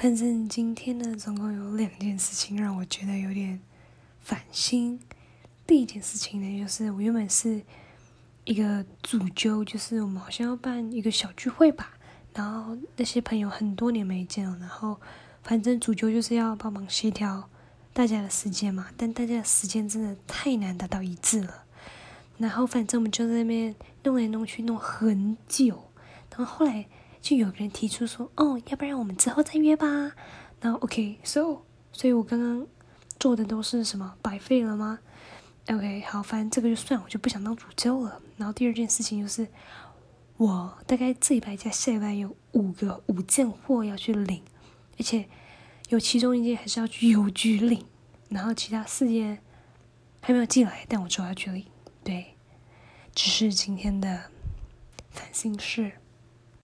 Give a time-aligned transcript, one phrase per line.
[0.00, 3.60] 反正今天呢，总共有两件事情让我觉得有点
[4.22, 4.98] 烦心。
[5.66, 7.60] 第一件事情呢，就是我原本是
[8.44, 11.98] 一个主揪，就是我们好像要办一个小聚会吧，
[12.32, 14.98] 然后那些朋友很多年没见了，然后
[15.42, 17.50] 反正主揪就是要帮忙协调
[17.92, 21.64] 大家的时间嘛，但大家的时间真的太难达到一致了。
[22.38, 25.90] 然后反正我们就在那边弄来弄去，弄很久，
[26.30, 26.86] 然后后来。
[27.20, 29.86] 就有人提出说：“哦，要不然我们之后再约吧。”
[30.60, 31.62] 然后 OK，so，
[31.92, 32.66] 所以我刚刚
[33.18, 34.98] 做的都是什么白费了吗
[35.68, 38.20] ？OK，好，反正这个就算，我就不想当主教了。
[38.36, 39.48] 然后第二件事情就是，
[40.36, 44.42] 我大概这一排加下一排有五个五件货要去领，
[44.98, 45.28] 而且
[45.90, 47.84] 有其中一件还是要去邮局领，
[48.28, 49.42] 然后其他四件
[50.20, 51.64] 还没有寄来，但我之后要去领。
[52.02, 52.34] 对，
[53.14, 54.30] 只是今天的
[55.10, 55.92] 烦心事。